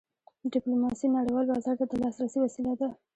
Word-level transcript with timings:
ډیپلوماسي 0.53 1.07
نړیوال 1.17 1.45
بازار 1.51 1.75
ته 1.79 1.85
د 1.87 1.93
لاسرسي 2.03 2.37
وسیله 2.41 2.73
ده. 2.79 2.89